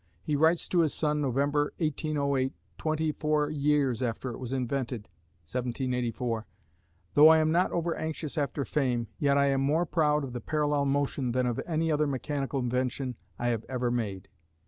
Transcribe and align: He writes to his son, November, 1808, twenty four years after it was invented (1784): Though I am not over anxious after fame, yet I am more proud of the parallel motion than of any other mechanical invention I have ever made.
He 0.23 0.35
writes 0.35 0.67
to 0.69 0.79
his 0.79 0.95
son, 0.95 1.21
November, 1.21 1.73
1808, 1.77 2.53
twenty 2.79 3.11
four 3.11 3.51
years 3.51 4.01
after 4.01 4.31
it 4.31 4.39
was 4.39 4.51
invented 4.51 5.03
(1784): 5.43 6.47
Though 7.13 7.29
I 7.29 7.37
am 7.37 7.51
not 7.51 7.71
over 7.71 7.93
anxious 7.95 8.35
after 8.35 8.65
fame, 8.65 9.09
yet 9.19 9.37
I 9.37 9.45
am 9.49 9.61
more 9.61 9.85
proud 9.85 10.23
of 10.23 10.33
the 10.33 10.41
parallel 10.41 10.85
motion 10.85 11.33
than 11.33 11.45
of 11.45 11.61
any 11.67 11.91
other 11.91 12.07
mechanical 12.07 12.59
invention 12.61 13.15
I 13.37 13.49
have 13.49 13.63
ever 13.69 13.91
made. 13.91 14.27